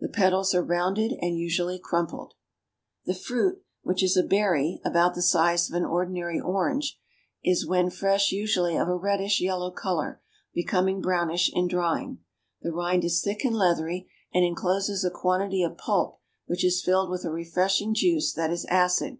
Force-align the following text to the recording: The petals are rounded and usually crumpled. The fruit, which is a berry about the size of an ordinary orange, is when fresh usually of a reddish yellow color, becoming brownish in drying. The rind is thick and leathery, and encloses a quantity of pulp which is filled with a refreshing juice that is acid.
The 0.00 0.08
petals 0.08 0.54
are 0.54 0.64
rounded 0.64 1.12
and 1.20 1.36
usually 1.36 1.78
crumpled. 1.78 2.32
The 3.04 3.12
fruit, 3.12 3.62
which 3.82 4.02
is 4.02 4.16
a 4.16 4.22
berry 4.22 4.80
about 4.86 5.14
the 5.14 5.20
size 5.20 5.68
of 5.68 5.76
an 5.76 5.84
ordinary 5.84 6.40
orange, 6.40 6.98
is 7.44 7.66
when 7.66 7.90
fresh 7.90 8.32
usually 8.32 8.74
of 8.78 8.88
a 8.88 8.94
reddish 8.96 9.38
yellow 9.38 9.70
color, 9.70 10.22
becoming 10.54 11.02
brownish 11.02 11.50
in 11.54 11.68
drying. 11.68 12.20
The 12.62 12.72
rind 12.72 13.04
is 13.04 13.20
thick 13.20 13.44
and 13.44 13.54
leathery, 13.54 14.08
and 14.32 14.46
encloses 14.46 15.04
a 15.04 15.10
quantity 15.10 15.62
of 15.62 15.76
pulp 15.76 16.20
which 16.46 16.64
is 16.64 16.82
filled 16.82 17.10
with 17.10 17.26
a 17.26 17.30
refreshing 17.30 17.92
juice 17.92 18.32
that 18.32 18.50
is 18.50 18.64
acid. 18.70 19.18